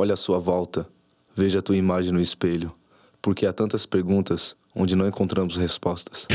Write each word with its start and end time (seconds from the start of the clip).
Olha 0.00 0.14
à 0.14 0.16
sua 0.16 0.38
volta, 0.38 0.86
veja 1.34 1.58
a 1.58 1.62
tua 1.62 1.76
imagem 1.76 2.12
no 2.12 2.20
espelho, 2.20 2.72
porque 3.20 3.44
há 3.44 3.52
tantas 3.52 3.84
perguntas 3.84 4.54
onde 4.72 4.94
não 4.94 5.08
encontramos 5.08 5.56
respostas. 5.56 6.28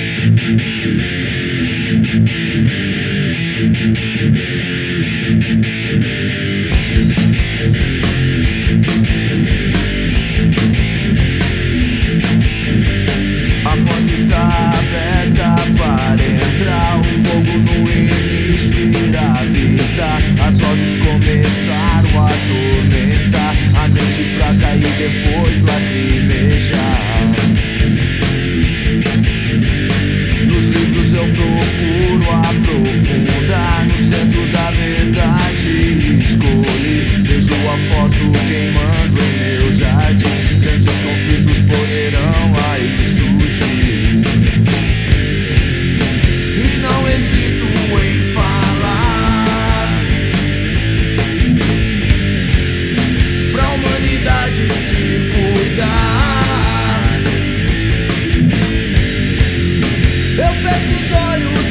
Olhos 61.12 61.63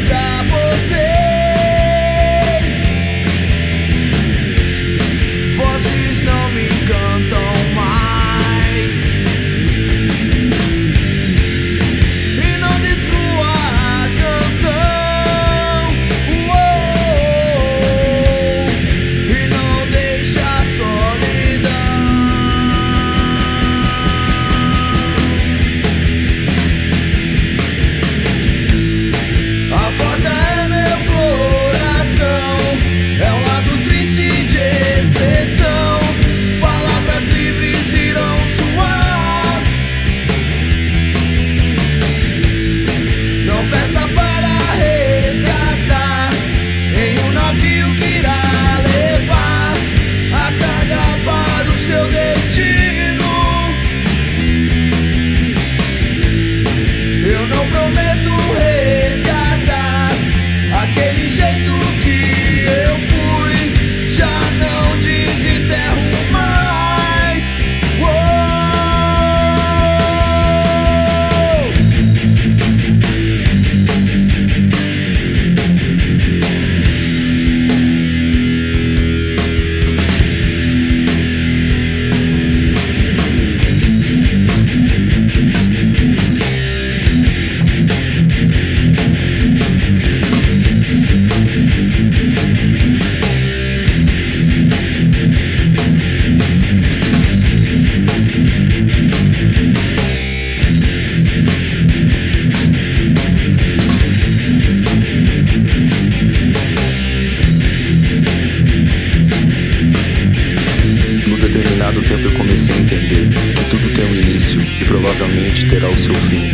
determinado 112.02 112.08
tempo 112.08 112.24
eu 112.24 112.32
comecei 112.32 112.74
a 112.74 112.78
entender 112.78 113.28
que 113.54 113.64
tudo 113.70 113.94
tem 113.94 114.04
um 114.04 114.14
início 114.14 114.60
e 114.60 114.84
provavelmente 114.84 115.68
terá 115.68 115.88
o 115.88 115.96
seu 115.96 116.14
fim. 116.14 116.50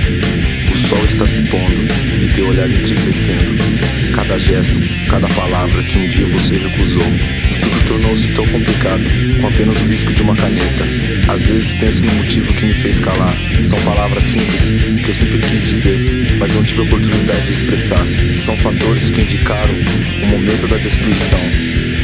O 0.73 0.77
sol 0.77 1.05
está 1.05 1.27
se 1.27 1.41
pondo 1.49 1.89
e 2.23 2.29
teu 2.35 2.49
olhar 2.49 2.71
entristecendo. 2.71 3.59
Cada 4.15 4.39
gesto, 4.39 4.75
cada 5.09 5.27
palavra 5.29 5.83
que 5.83 5.99
um 5.99 6.09
dia 6.09 6.27
você 6.27 6.57
recusou. 6.57 7.03
Tudo 7.61 7.89
tornou-se 7.89 8.29
tão 8.35 8.47
complicado 8.47 9.03
com 9.41 9.47
apenas 9.47 9.81
o 9.81 9.87
risco 9.87 10.13
de 10.13 10.23
uma 10.23 10.37
caneta. 10.37 10.85
Às 11.29 11.43
vezes 11.43 11.73
penso 11.73 12.05
no 12.05 12.15
motivo 12.15 12.53
que 12.55 12.67
me 12.67 12.75
fez 12.75 13.01
calar. 13.01 13.35
São 13.65 13.79
palavras 13.81 14.23
simples 14.25 14.63
que 15.03 15.09
eu 15.09 15.15
sempre 15.15 15.39
quis 15.39 15.67
dizer, 15.67 16.37
mas 16.39 16.55
não 16.55 16.63
tive 16.63 16.83
oportunidade 16.83 17.47
de 17.47 17.53
expressar. 17.53 18.05
São 18.39 18.57
fatores 18.59 19.11
que 19.11 19.21
indicaram 19.21 19.75
o 20.23 20.27
momento 20.27 20.69
da 20.69 20.77
destruição. 20.77 21.98